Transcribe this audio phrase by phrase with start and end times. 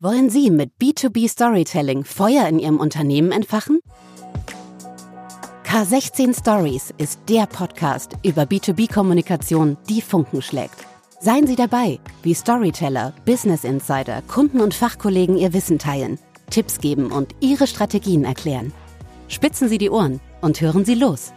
[0.00, 3.80] Wollen Sie mit B2B Storytelling Feuer in Ihrem Unternehmen entfachen?
[5.66, 10.86] K16 Stories ist der Podcast über B2B-Kommunikation, die Funken schlägt.
[11.18, 17.10] Seien Sie dabei, wie Storyteller, Business Insider, Kunden und Fachkollegen ihr Wissen teilen, Tipps geben
[17.10, 18.72] und ihre Strategien erklären.
[19.26, 21.32] Spitzen Sie die Ohren und hören Sie los.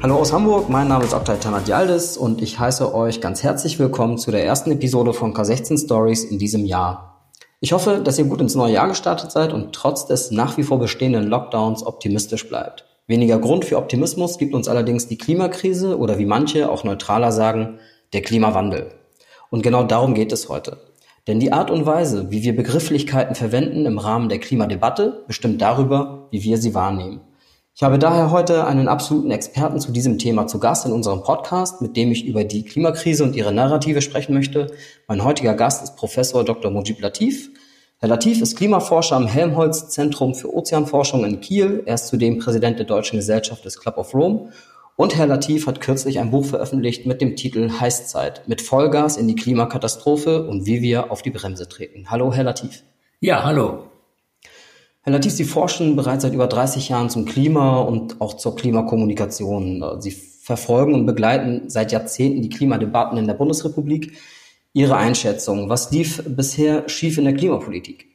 [0.00, 4.16] Hallo aus Hamburg, mein Name ist Oktay Tanadialdis und ich heiße euch ganz herzlich willkommen
[4.16, 7.07] zu der ersten Episode von K16 Stories in diesem Jahr.
[7.60, 10.62] Ich hoffe, dass ihr gut ins neue Jahr gestartet seid und trotz des nach wie
[10.62, 12.84] vor bestehenden Lockdowns optimistisch bleibt.
[13.08, 17.80] Weniger Grund für Optimismus gibt uns allerdings die Klimakrise oder wie manche auch neutraler sagen,
[18.12, 18.92] der Klimawandel.
[19.50, 20.78] Und genau darum geht es heute.
[21.26, 26.28] Denn die Art und Weise, wie wir Begrifflichkeiten verwenden im Rahmen der Klimadebatte, bestimmt darüber,
[26.30, 27.22] wie wir sie wahrnehmen.
[27.80, 31.80] Ich habe daher heute einen absoluten Experten zu diesem Thema zu Gast in unserem Podcast,
[31.80, 34.72] mit dem ich über die Klimakrise und ihre Narrative sprechen möchte.
[35.06, 36.72] Mein heutiger Gast ist Professor Dr.
[36.72, 37.50] Mujib Latif.
[38.00, 41.82] Herr Latif ist Klimaforscher am Helmholtz Zentrum für Ozeanforschung in Kiel.
[41.84, 44.52] Er ist zudem Präsident der Deutschen Gesellschaft des Club of Rome.
[44.94, 49.26] Und Herr Latif hat kürzlich ein Buch veröffentlicht mit dem Titel Heißzeit, mit Vollgas in
[49.26, 52.08] die Klimakatastrophe und wie wir auf die Bremse treten.
[52.08, 52.84] Hallo, Herr Latif.
[53.18, 53.88] Ja, hallo.
[55.02, 60.00] Herr Latif, Sie forschen bereits seit über 30 Jahren zum Klima und auch zur Klimakommunikation.
[60.00, 64.16] Sie verfolgen und begleiten seit Jahrzehnten die Klimadebatten in der Bundesrepublik.
[64.78, 68.06] Ihre Einschätzung, was lief bisher schief in der Klimapolitik?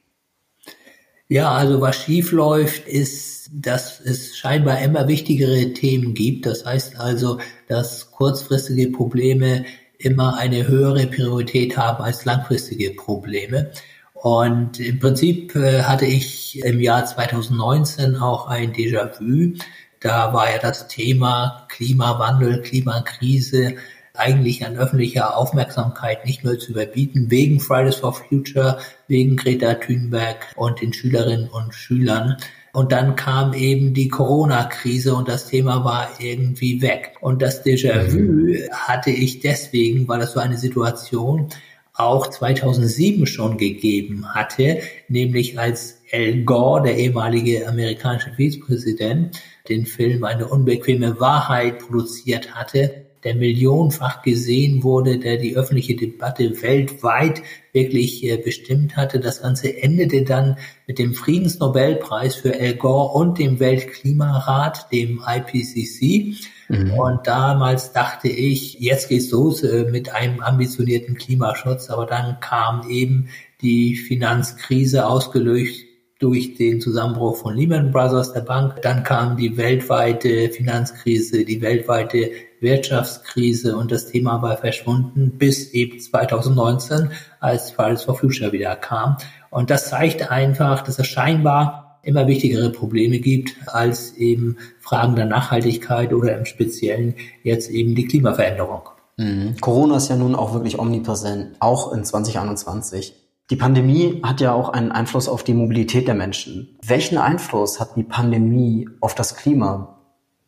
[1.27, 6.45] Ja, also was schief läuft, ist, dass es scheinbar immer wichtigere Themen gibt.
[6.45, 9.65] Das heißt also, dass kurzfristige Probleme
[9.97, 13.71] immer eine höhere Priorität haben als langfristige Probleme.
[14.13, 19.57] Und im Prinzip äh, hatte ich im Jahr 2019 auch ein Déjà-vu.
[19.99, 23.75] Da war ja das Thema Klimawandel, Klimakrise
[24.15, 30.53] eigentlich an öffentlicher Aufmerksamkeit nicht mehr zu überbieten, wegen Fridays for Future, wegen Greta Thunberg
[30.55, 32.37] und den Schülerinnen und Schülern.
[32.73, 37.15] Und dann kam eben die Corona-Krise und das Thema war irgendwie weg.
[37.21, 38.57] Und das Déjà-vu mhm.
[38.71, 41.49] hatte ich deswegen, weil das so eine Situation
[41.95, 50.23] auch 2007 schon gegeben hatte, nämlich als Al Gore, der ehemalige amerikanische Vizepräsident, den Film
[50.23, 57.41] Eine unbequeme Wahrheit produziert hatte, der millionenfach gesehen wurde, der die öffentliche Debatte weltweit
[57.71, 59.19] wirklich äh, bestimmt hatte.
[59.19, 60.57] Das Ganze endete dann
[60.87, 66.35] mit dem Friedensnobelpreis für Al Gore und dem Weltklimarat, dem IPCC.
[66.69, 66.93] Mhm.
[66.93, 71.89] Und damals dachte ich, jetzt geht's los äh, mit einem ambitionierten Klimaschutz.
[71.89, 73.29] Aber dann kam eben
[73.61, 75.85] die Finanzkrise ausgelöst
[76.19, 78.81] durch den Zusammenbruch von Lehman Brothers, der Bank.
[78.81, 82.31] Dann kam die weltweite Finanzkrise, die weltweite
[82.63, 89.17] Wirtschaftskrise und das Thema war verschwunden bis eben 2019, als Fridays for Future wieder kam.
[89.51, 95.25] Und das zeigt einfach, dass es scheinbar immer wichtigere Probleme gibt als eben Fragen der
[95.25, 98.89] Nachhaltigkeit oder im Speziellen jetzt eben die Klimaveränderung.
[99.17, 99.55] Mhm.
[99.61, 103.13] Corona ist ja nun auch wirklich omnipräsent, auch in 2021.
[103.49, 106.77] Die Pandemie hat ja auch einen Einfluss auf die Mobilität der Menschen.
[106.85, 109.99] Welchen Einfluss hat die Pandemie auf das Klima?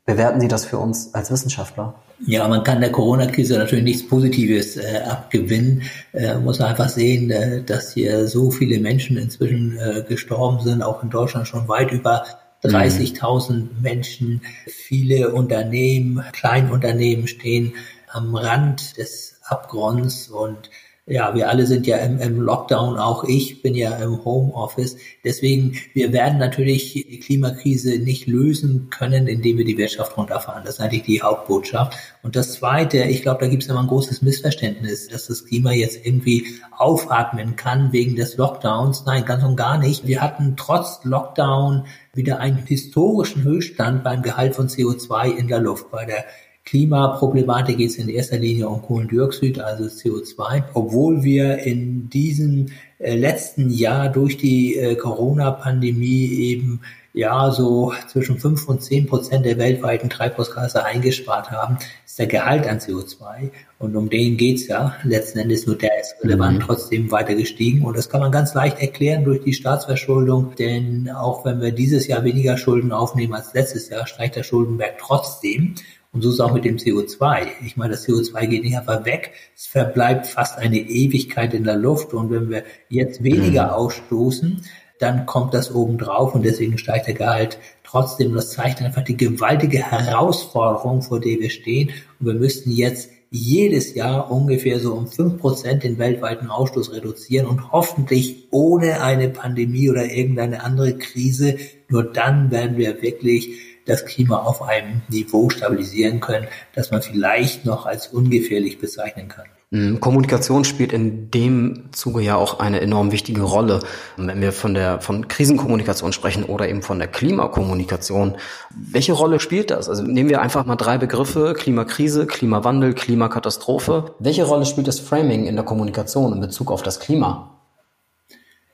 [0.05, 1.95] Bewerten Sie das für uns als Wissenschaftler?
[2.19, 5.83] Ja, man kann der Corona-Krise natürlich nichts Positives äh, abgewinnen.
[6.13, 10.81] Äh, muss man einfach sehen, äh, dass hier so viele Menschen inzwischen äh, gestorben sind,
[10.81, 12.25] auch in Deutschland schon weit über
[12.63, 13.69] 30.000 mhm.
[13.81, 14.41] Menschen.
[14.65, 17.73] Viele Unternehmen, Kleinunternehmen stehen
[18.09, 20.69] am Rand des Abgrunds und
[21.07, 24.97] ja, wir alle sind ja im, im, Lockdown, auch ich bin ja im Homeoffice.
[25.23, 30.63] Deswegen, wir werden natürlich die Klimakrise nicht lösen können, indem wir die Wirtschaft runterfahren.
[30.65, 31.95] Das ist eigentlich die Hauptbotschaft.
[32.23, 35.73] Und das Zweite, ich glaube, da gibt es immer ein großes Missverständnis, dass das Klima
[35.73, 39.05] jetzt irgendwie aufatmen kann wegen des Lockdowns.
[39.05, 40.07] Nein, ganz und gar nicht.
[40.07, 45.91] Wir hatten trotz Lockdown wieder einen historischen Höchststand beim Gehalt von CO2 in der Luft.
[45.91, 46.25] Bei der
[46.65, 50.63] Klimaproblematik geht es in erster Linie um Kohlendioxid, also CO2.
[50.73, 52.67] Obwohl wir in diesem
[52.97, 56.81] äh, letzten Jahr durch die äh, Corona-Pandemie eben
[57.13, 62.67] ja so zwischen fünf und zehn Prozent der weltweiten Treibhausgase eingespart haben, ist der Gehalt
[62.67, 64.95] an CO2 und um den geht's ja.
[65.03, 66.63] Letzten Endes nur der ist relevant mhm.
[66.63, 67.85] trotzdem weiter gestiegen.
[67.85, 72.07] Und das kann man ganz leicht erklären durch die Staatsverschuldung, denn auch wenn wir dieses
[72.07, 75.75] Jahr weniger Schulden aufnehmen als letztes Jahr, steigt der Schuldenberg trotzdem
[76.15, 77.45] und so ist es auch mit dem CO2.
[77.65, 79.33] Ich meine, das CO2 geht nicht einfach weg.
[79.53, 82.13] Es verbleibt fast eine Ewigkeit in der Luft.
[82.13, 83.69] Und wenn wir jetzt weniger mhm.
[83.71, 84.61] ausstoßen,
[84.97, 88.33] dann kommt das oben drauf und deswegen steigt der Gehalt trotzdem.
[88.33, 91.89] Das zeigt einfach die gewaltige Herausforderung, vor der wir stehen.
[92.21, 97.45] Und wir müssten jetzt jedes Jahr ungefähr so um fünf Prozent den weltweiten Ausstoß reduzieren
[97.45, 101.57] und hoffentlich ohne eine Pandemie oder irgendeine andere Krise.
[101.89, 107.65] Nur dann werden wir wirklich das Klima auf einem Niveau stabilisieren können, das man vielleicht
[107.65, 109.45] noch als ungefährlich bezeichnen kann.
[109.71, 113.79] Mm, Kommunikation spielt in dem Zuge ja auch eine enorm wichtige Rolle.
[114.15, 118.35] Wenn wir von der von Krisenkommunikation sprechen oder eben von der Klimakommunikation,
[118.75, 119.89] welche Rolle spielt das?
[119.89, 124.15] Also nehmen wir einfach mal drei Begriffe: Klimakrise, Klimawandel, Klimakatastrophe.
[124.19, 127.54] Welche Rolle spielt das Framing in der Kommunikation in Bezug auf das Klima?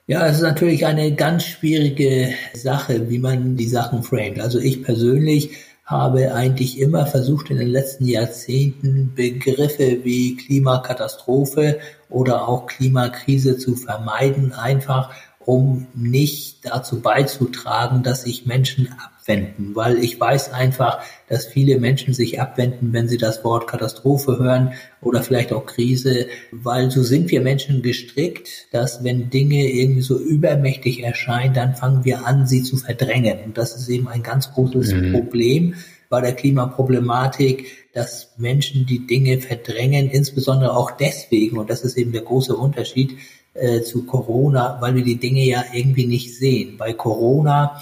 [0.08, 4.40] Ja, es ist natürlich eine ganz schwierige Sache, wie man die Sachen framet.
[4.40, 5.52] Also ich persönlich
[5.86, 13.76] habe eigentlich immer versucht, in den letzten Jahrzehnten Begriffe wie Klimakatastrophe oder auch Klimakrise zu
[13.76, 15.14] vermeiden, einfach
[15.46, 18.90] um nicht dazu beizutragen, dass sich Menschen
[19.22, 24.38] abwenden, weil ich weiß einfach, dass viele Menschen sich abwenden, wenn sie das Wort Katastrophe
[24.40, 30.02] hören oder vielleicht auch Krise, weil so sind wir Menschen gestrickt, dass wenn Dinge irgendwie
[30.02, 33.40] so übermächtig erscheinen, dann fangen wir an, sie zu verdrängen.
[33.46, 35.14] Und das ist eben ein ganz großes mhm.
[35.14, 35.76] Problem
[36.10, 42.12] bei der Klimaproblematik, dass Menschen die Dinge verdrängen, insbesondere auch deswegen, und das ist eben
[42.12, 43.18] der große Unterschied,
[43.54, 46.78] äh, zu Corona, weil wir die Dinge ja irgendwie nicht sehen.
[46.78, 47.80] Bei Corona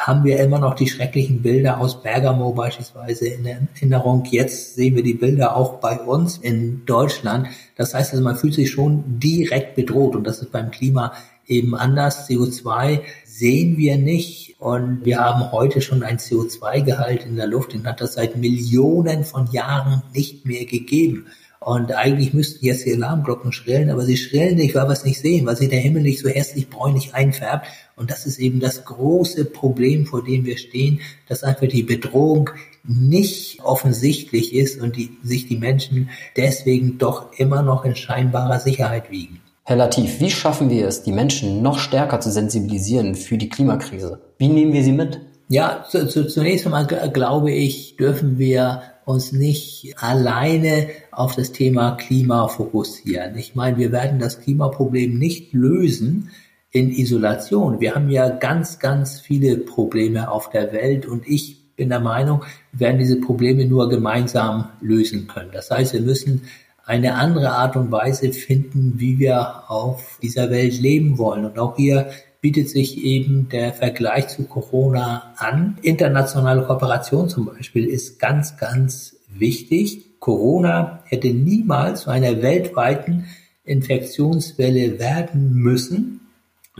[0.00, 4.24] haben wir immer noch die schrecklichen Bilder aus Bergamo beispielsweise in Erinnerung.
[4.30, 7.48] Jetzt sehen wir die Bilder auch bei uns in Deutschland.
[7.76, 11.12] Das heißt also, man fühlt sich schon direkt bedroht und das ist beim Klima
[11.46, 12.28] eben anders.
[12.28, 17.86] CO2 sehen wir nicht und wir haben heute schon ein CO2-Gehalt in der Luft, den
[17.86, 21.26] hat das seit Millionen von Jahren nicht mehr gegeben.
[21.62, 25.20] Und eigentlich müssten jetzt die Alarmglocken schrillen, aber sie schrillen nicht, weil wir es nicht
[25.20, 27.66] sehen, weil sich der Himmel nicht so hässlich bräunlich einfärbt.
[27.96, 32.48] Und das ist eben das große Problem, vor dem wir stehen, dass einfach die Bedrohung
[32.82, 39.10] nicht offensichtlich ist und die, sich die Menschen deswegen doch immer noch in scheinbarer Sicherheit
[39.10, 39.40] wiegen.
[39.64, 44.18] Herr Latif, wie schaffen wir es, die Menschen noch stärker zu sensibilisieren für die Klimakrise?
[44.38, 45.20] Wie nehmen wir sie mit?
[45.48, 51.92] Ja, zu, zu, zunächst einmal glaube ich, dürfen wir uns nicht alleine auf das Thema
[51.92, 53.36] Klima fokussieren.
[53.36, 56.30] Ich meine, wir werden das Klimaproblem nicht lösen
[56.70, 57.80] in Isolation.
[57.80, 62.44] Wir haben ja ganz, ganz viele Probleme auf der Welt und ich bin der Meinung,
[62.72, 65.50] wir werden diese Probleme nur gemeinsam lösen können.
[65.52, 66.42] Das heißt, wir müssen
[66.84, 71.44] eine andere Art und Weise finden, wie wir auf dieser Welt leben wollen.
[71.44, 72.10] Und auch hier
[72.40, 75.78] bietet sich eben der Vergleich zu Corona an.
[75.82, 80.18] Internationale Kooperation zum Beispiel ist ganz, ganz wichtig.
[80.20, 83.26] Corona hätte niemals zu einer weltweiten
[83.64, 86.19] Infektionswelle werden müssen,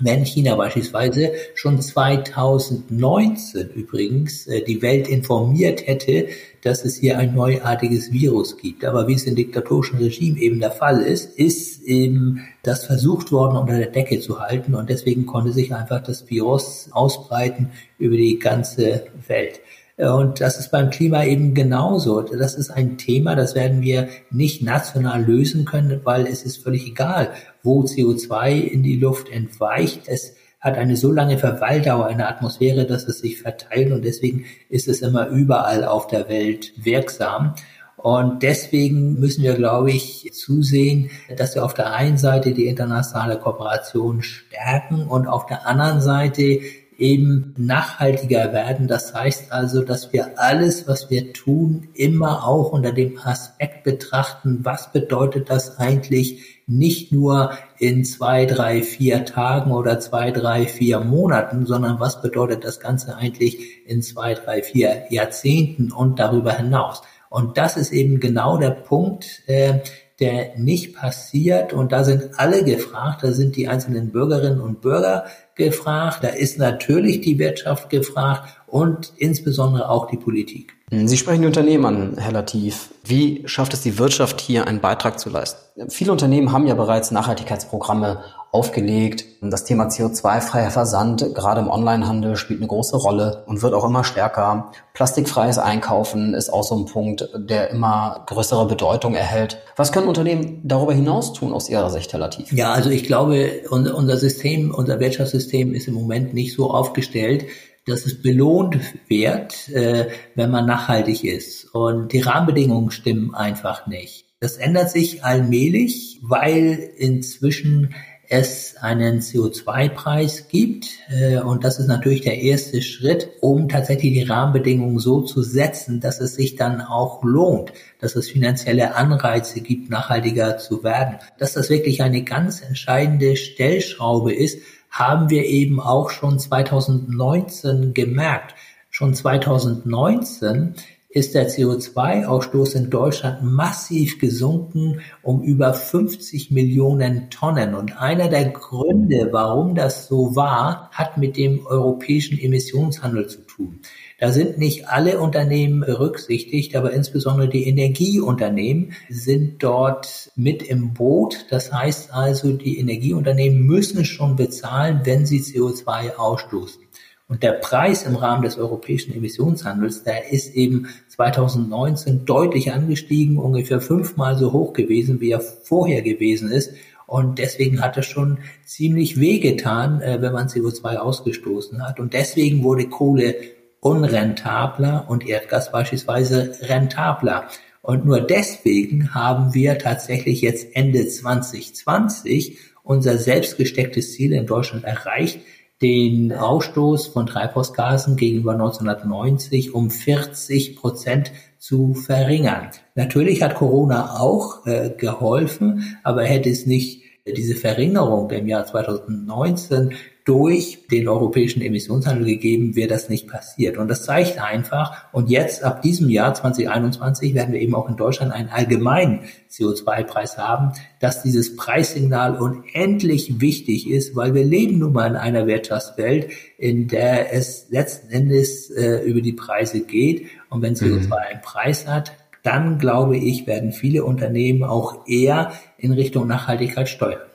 [0.03, 6.29] wenn China beispielsweise schon 2019 übrigens äh, die Welt informiert hätte,
[6.63, 8.85] dass es hier ein neuartiges Virus gibt.
[8.85, 13.57] Aber wie es in diktatorischen Regimen eben der Fall ist, ist eben das versucht worden,
[13.57, 18.39] unter der Decke zu halten und deswegen konnte sich einfach das Virus ausbreiten über die
[18.39, 19.61] ganze Welt.
[20.01, 22.23] Und das ist beim Klima eben genauso.
[22.23, 26.87] Das ist ein Thema, das werden wir nicht national lösen können, weil es ist völlig
[26.87, 27.31] egal,
[27.63, 30.03] wo CO2 in die Luft entweicht.
[30.07, 34.45] Es hat eine so lange Verweildauer in der Atmosphäre, dass es sich verteilt und deswegen
[34.69, 37.55] ist es immer überall auf der Welt wirksam.
[37.97, 43.39] Und deswegen müssen wir, glaube ich, zusehen, dass wir auf der einen Seite die internationale
[43.39, 46.61] Kooperation stärken und auf der anderen Seite
[47.01, 48.87] eben nachhaltiger werden.
[48.87, 54.61] Das heißt also, dass wir alles, was wir tun, immer auch unter dem Aspekt betrachten,
[54.63, 61.01] was bedeutet das eigentlich nicht nur in zwei, drei, vier Tagen oder zwei, drei, vier
[61.01, 67.03] Monaten, sondern was bedeutet das Ganze eigentlich in zwei, drei, vier Jahrzehnten und darüber hinaus.
[67.31, 69.79] Und das ist eben genau der Punkt, äh,
[70.21, 71.73] der nicht passiert.
[71.73, 75.25] Und da sind alle gefragt, da sind die einzelnen Bürgerinnen und Bürger
[75.55, 80.73] gefragt, da ist natürlich die Wirtschaft gefragt und insbesondere auch die Politik.
[80.93, 82.91] Sie sprechen die Unternehmen an, Herr Latif.
[83.05, 85.89] Wie schafft es die Wirtschaft hier einen Beitrag zu leisten?
[85.89, 89.25] Viele Unternehmen haben ja bereits Nachhaltigkeitsprogramme aufgelegt.
[89.41, 94.03] Das Thema CO2-freier Versand, gerade im Onlinehandel, spielt eine große Rolle und wird auch immer
[94.03, 94.73] stärker.
[94.93, 99.59] Plastikfreies Einkaufen ist auch so ein Punkt, der immer größere Bedeutung erhält.
[99.77, 102.53] Was können Unternehmen darüber hinaus tun aus Ihrer Sicht, Herr Latif?
[102.53, 107.47] Ja, also ich glaube, unser System, unser Wirtschaftssystem ist im Moment nicht so aufgestellt,
[107.91, 108.79] dass es belohnt
[109.09, 111.67] wird, äh, wenn man nachhaltig ist.
[111.75, 114.27] Und die Rahmenbedingungen stimmen einfach nicht.
[114.41, 117.95] Das ändert sich allmählich, weil inzwischen
[118.31, 120.87] es einen CO2-Preis gibt.
[121.09, 126.01] Äh, und das ist natürlich der erste Schritt, um tatsächlich die Rahmenbedingungen so zu setzen,
[126.01, 131.17] dass es sich dann auch lohnt, dass es finanzielle Anreize gibt, nachhaltiger zu werden.
[131.39, 138.55] Dass das wirklich eine ganz entscheidende Stellschraube ist, haben wir eben auch schon 2019 gemerkt.
[138.91, 140.75] Schon 2019
[141.13, 147.75] ist der CO2-Ausstoß in Deutschland massiv gesunken um über 50 Millionen Tonnen.
[147.75, 153.81] Und einer der Gründe, warum das so war, hat mit dem europäischen Emissionshandel zu tun.
[154.21, 161.47] Da sind nicht alle Unternehmen berücksichtigt, aber insbesondere die Energieunternehmen sind dort mit im Boot.
[161.49, 166.83] Das heißt also, die Energieunternehmen müssen schon bezahlen, wenn sie CO2 ausstoßen.
[167.29, 173.81] Und der Preis im Rahmen des europäischen Emissionshandels, der ist eben 2019 deutlich angestiegen, ungefähr
[173.81, 176.75] fünfmal so hoch gewesen, wie er vorher gewesen ist.
[177.07, 182.01] Und deswegen hat es schon ziemlich wehgetan, äh, wenn man CO2 ausgestoßen hat.
[182.01, 183.35] Und deswegen wurde Kohle
[183.81, 187.49] unrentabler und Erdgas beispielsweise rentabler.
[187.83, 195.41] Und nur deswegen haben wir tatsächlich jetzt Ende 2020 unser selbstgestecktes Ziel in Deutschland erreicht,
[195.81, 202.69] den Ausstoß von Treibhausgasen gegenüber 1990 um 40 Prozent zu verringern.
[202.95, 209.95] Natürlich hat Corona auch äh, geholfen, aber hätte es nicht diese Verringerung im Jahr 2019
[210.31, 213.77] durch den europäischen Emissionshandel gegeben, wäre das nicht passiert.
[213.77, 217.97] Und das zeigt einfach, und jetzt ab diesem Jahr 2021 werden wir eben auch in
[217.97, 220.71] Deutschland einen allgemeinen CO2-Preis haben,
[221.01, 226.87] dass dieses Preissignal unendlich wichtig ist, weil wir leben nun mal in einer Wirtschaftswelt, in
[226.87, 230.27] der es letzten Endes äh, über die Preise geht.
[230.49, 231.13] Und wenn CO2 mhm.
[231.13, 232.13] einen Preis hat,
[232.45, 237.30] dann glaube ich, werden viele Unternehmen auch eher in Richtung Nachhaltigkeit steuern.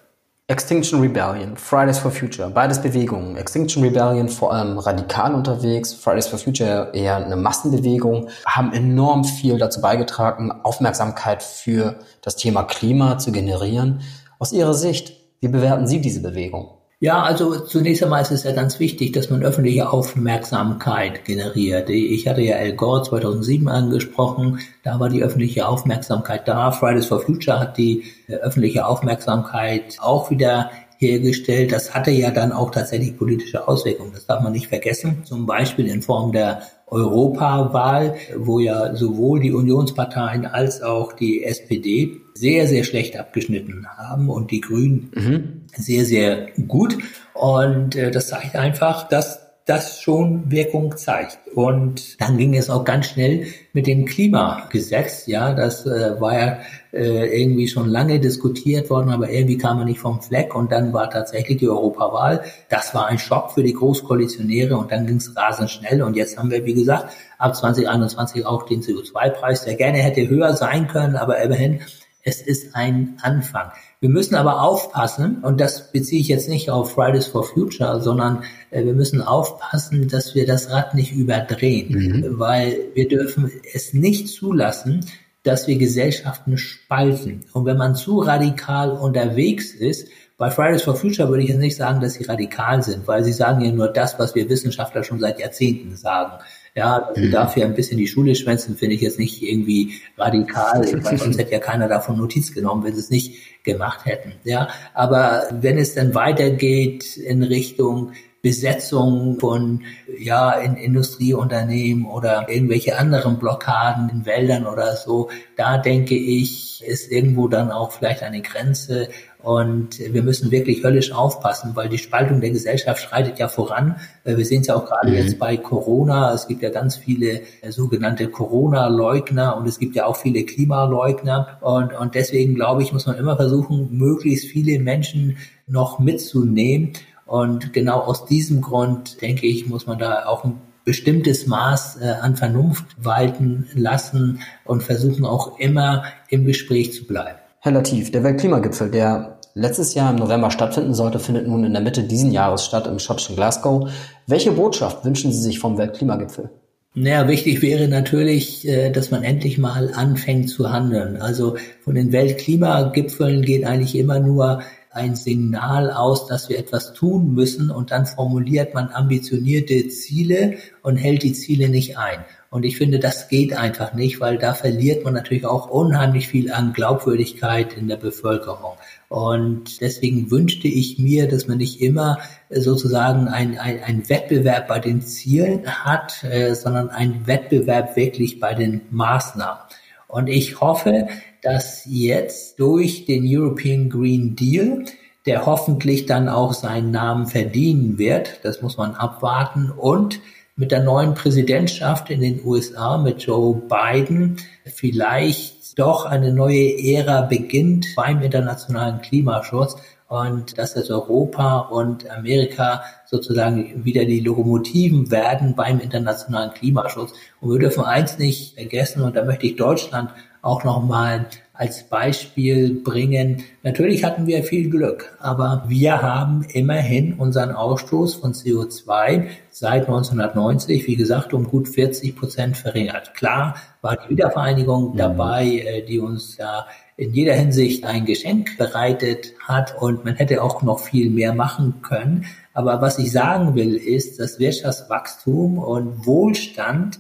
[0.47, 3.35] Extinction Rebellion, Fridays for Future, beides Bewegungen.
[3.35, 9.57] Extinction Rebellion vor allem radikal unterwegs, Fridays for Future eher eine Massenbewegung, haben enorm viel
[9.57, 14.01] dazu beigetragen, Aufmerksamkeit für das Thema Klima zu generieren.
[14.37, 16.77] Aus Ihrer Sicht, wie bewerten Sie diese Bewegung?
[17.05, 21.87] Ja, also zunächst einmal ist es ja ganz wichtig, dass man öffentliche Aufmerksamkeit generiert.
[21.91, 26.71] Ich hatte ja Al Gore 2007 angesprochen, da war die öffentliche Aufmerksamkeit da.
[26.71, 31.71] Fridays for Future hat die äh, öffentliche Aufmerksamkeit auch wieder hergestellt.
[31.71, 34.13] Das hatte ja dann auch tatsächlich politische Auswirkungen.
[34.13, 35.25] Das darf man nicht vergessen.
[35.25, 42.21] Zum Beispiel in Form der Europawahl, wo ja sowohl die Unionsparteien als auch die SPD
[42.35, 45.61] sehr, sehr schlecht abgeschnitten haben und die Grünen mhm.
[45.77, 46.97] Sehr, sehr gut.
[47.33, 51.39] Und äh, das zeigt einfach, dass das schon Wirkung zeigt.
[51.55, 55.25] Und dann ging es auch ganz schnell mit dem Klimagesetz.
[55.25, 56.57] Ja, das äh, war ja
[56.93, 60.53] äh, irgendwie schon lange diskutiert worden, aber irgendwie kam man nicht vom Fleck.
[60.55, 62.43] Und dann war tatsächlich die Europawahl.
[62.69, 66.03] Das war ein Schock für die Großkoalitionäre und dann ging es rasend schnell.
[66.03, 70.53] Und jetzt haben wir, wie gesagt, ab 2021 auch den CO2-Preis, der gerne hätte höher
[70.53, 71.81] sein können, aber immerhin
[72.25, 73.71] es ist ein Anfang.
[74.01, 78.43] Wir müssen aber aufpassen, und das beziehe ich jetzt nicht auf Fridays for Future, sondern
[78.71, 82.39] äh, wir müssen aufpassen, dass wir das Rad nicht überdrehen, mhm.
[82.39, 85.05] weil wir dürfen es nicht zulassen,
[85.43, 87.45] dass wir Gesellschaften spalten.
[87.53, 91.77] Und wenn man zu radikal unterwegs ist, bei Fridays for Future würde ich jetzt nicht
[91.77, 95.19] sagen, dass sie radikal sind, weil sie sagen ja nur das, was wir Wissenschaftler schon
[95.19, 96.43] seit Jahrzehnten sagen.
[96.75, 97.31] Ja, dass wir mhm.
[97.31, 101.53] dafür ein bisschen die Schule schwänzen, finde ich jetzt nicht irgendwie radikal, weil sonst hätte
[101.53, 104.33] ja keiner davon Notiz genommen, wenn sie es nicht gemacht hätten.
[104.43, 108.11] Ja, aber wenn es dann weitergeht in Richtung
[108.45, 109.81] Besetzung von
[110.19, 117.11] ja in Industrieunternehmen oder irgendwelche anderen Blockaden in Wäldern oder so, da denke ich, ist
[117.11, 119.09] irgendwo dann auch vielleicht eine Grenze,
[119.45, 123.97] und wir müssen wirklich höllisch aufpassen, weil die Spaltung der Gesellschaft schreitet ja voran.
[124.23, 125.17] Äh, wir sehen es ja auch gerade mhm.
[125.17, 126.33] jetzt bei Corona.
[126.33, 131.59] Es gibt ja ganz viele äh, sogenannte Corona-Leugner und es gibt ja auch viele Klimaleugner.
[131.61, 135.37] Und, und deswegen glaube ich, muss man immer versuchen, möglichst viele Menschen
[135.67, 136.93] noch mitzunehmen.
[137.25, 142.13] Und genau aus diesem Grund, denke ich, muss man da auch ein bestimmtes Maß äh,
[142.21, 147.39] an Vernunft walten lassen und versuchen auch immer im Gespräch zu bleiben.
[147.59, 151.81] Herr Latif, der Weltklimagipfel, der letztes Jahr im November stattfinden sollte, findet nun in der
[151.81, 153.89] Mitte diesen Jahres statt im schottischen Glasgow.
[154.27, 156.51] Welche Botschaft wünschen Sie sich vom Weltklimagipfel?
[156.93, 161.17] Naja, wichtig wäre natürlich, äh, dass man endlich mal anfängt zu handeln.
[161.17, 164.61] Also von den Weltklimagipfeln geht eigentlich immer nur
[164.95, 170.95] ein Signal aus, dass wir etwas tun müssen und dann formuliert man ambitionierte Ziele und
[170.95, 172.23] hält die Ziele nicht ein.
[172.49, 176.53] Und ich finde, das geht einfach nicht, weil da verliert man natürlich auch unheimlich viel
[176.53, 178.77] an Glaubwürdigkeit in der Bevölkerung.
[179.09, 185.01] Und deswegen wünschte ich mir, dass man nicht immer sozusagen ein, ein, Wettbewerb bei den
[185.01, 189.59] Zielen hat, äh, sondern ein Wettbewerb wirklich bei den Maßnahmen.
[190.07, 191.07] Und ich hoffe,
[191.41, 194.85] dass jetzt durch den European Green Deal
[195.25, 198.39] der hoffentlich dann auch seinen Namen verdienen wird.
[198.43, 199.71] Das muss man abwarten.
[199.71, 200.19] Und
[200.55, 207.21] mit der neuen Präsidentschaft in den USA, mit Joe Biden, vielleicht doch eine neue Ära
[207.21, 209.75] beginnt beim internationalen Klimaschutz
[210.07, 217.13] und dass es Europa und Amerika sozusagen wieder die Lokomotiven werden beim internationalen Klimaschutz.
[217.41, 222.81] Und wir dürfen eins nicht vergessen, und da möchte ich Deutschland auch nochmal als Beispiel
[222.83, 223.43] bringen.
[223.63, 230.85] Natürlich hatten wir viel Glück, aber wir haben immerhin unseren Ausstoß von CO2 seit 1990,
[230.85, 233.15] wie gesagt, um gut 40 Prozent verringert.
[233.15, 234.97] Klar war die Wiedervereinigung mhm.
[234.97, 240.41] dabei, äh, die uns da in jeder Hinsicht ein Geschenk bereitet hat und man hätte
[240.41, 242.25] auch noch viel mehr machen können.
[242.53, 246.99] Aber was ich sagen will, ist, dass Wirtschaftswachstum und Wohlstand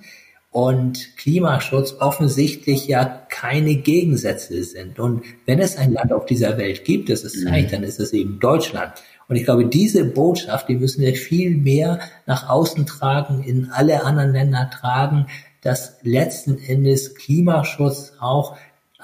[0.51, 4.99] und Klimaschutz offensichtlich ja keine Gegensätze sind.
[4.99, 8.11] Und wenn es ein Land auf dieser Welt gibt, das es zeigt, dann ist es
[8.13, 8.93] eben Deutschland.
[9.27, 14.03] Und ich glaube, diese Botschaft, die müssen wir viel mehr nach außen tragen, in alle
[14.03, 15.27] anderen Länder tragen,
[15.61, 18.55] dass letzten Endes Klimaschutz auch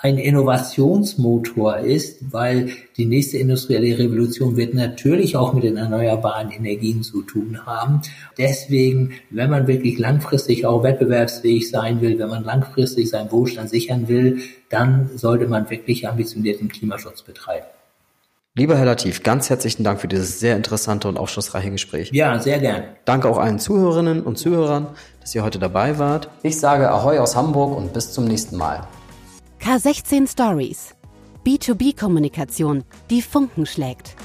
[0.02, 7.04] ein Innovationsmotor ist, weil die nächste industrielle Revolution wird natürlich auch mit den erneuerbaren Energien
[7.04, 8.02] zu tun haben.
[8.38, 14.08] Deswegen, wenn man wirklich langfristig auch wettbewerbsfähig sein will, wenn man langfristig seinen Wohlstand sichern
[14.08, 14.40] will,
[14.70, 17.68] dann sollte man wirklich ambitionierten Klimaschutz betreiben.
[18.56, 22.10] Lieber Herr Latif, ganz herzlichen Dank für dieses sehr interessante und aufschlussreiche Gespräch.
[22.12, 22.84] Ja, sehr gern.
[23.06, 24.88] Danke auch allen Zuhörerinnen und Zuhörern,
[25.22, 26.28] dass ihr heute dabei wart.
[26.44, 28.86] Ich sage Ahoi aus Hamburg und bis zum nächsten Mal.
[29.62, 30.96] K16 Stories.
[31.46, 34.16] B2B-Kommunikation, die Funken schlägt.